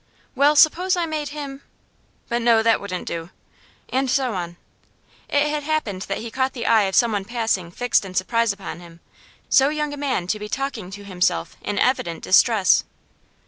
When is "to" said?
10.33-10.39, 10.89-11.03